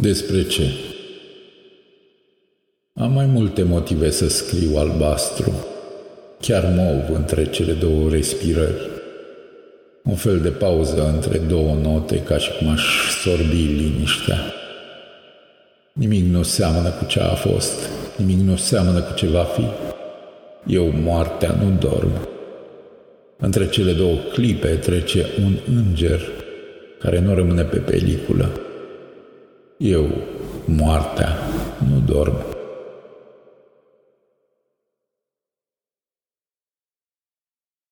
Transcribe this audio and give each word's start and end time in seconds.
Despre 0.00 0.42
ce? 0.42 0.62
Am 2.94 3.12
mai 3.12 3.26
multe 3.26 3.62
motive 3.62 4.10
să 4.10 4.28
scriu 4.28 4.76
albastru, 4.76 5.52
chiar 6.40 6.64
mov 6.76 7.16
între 7.16 7.50
cele 7.50 7.72
două 7.72 8.08
respirări. 8.10 8.90
Un 10.04 10.14
fel 10.14 10.40
de 10.40 10.48
pauză 10.48 11.10
între 11.14 11.38
două 11.38 11.74
note, 11.82 12.22
ca 12.22 12.38
și 12.38 12.50
cum 12.58 12.68
aș 12.68 12.82
sorbi 13.22 13.56
liniștea. 13.56 14.38
Nimic 15.92 16.24
nu 16.24 16.42
seamănă 16.42 16.88
cu 16.88 17.04
ce 17.04 17.20
a 17.20 17.34
fost, 17.34 17.88
nimic 18.16 18.38
nu 18.38 18.56
seamănă 18.56 19.00
cu 19.00 19.14
ce 19.14 19.26
va 19.26 19.44
fi. 19.44 19.64
Eu, 20.66 20.92
moartea, 21.02 21.56
nu 21.62 21.76
dorm. 21.78 22.28
Între 23.36 23.68
cele 23.68 23.92
două 23.92 24.16
clipe 24.32 24.68
trece 24.68 25.26
un 25.44 25.56
înger 25.76 26.20
care 26.98 27.20
nu 27.20 27.34
rămâne 27.34 27.62
pe 27.62 27.78
peliculă. 27.78 28.60
Eu, 29.80 30.08
moartea, 30.66 31.38
nu 31.78 32.00
dorm. 32.00 32.57